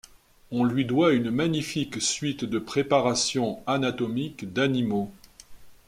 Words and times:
On 0.49 0.63
lui 0.63 0.83
doit 0.85 1.13
une 1.13 1.29
magnifique 1.29 2.01
suite 2.01 2.43
de 2.43 2.57
préparations 2.57 3.61
anatomiques 3.67 4.51
d’animaux. 4.51 5.11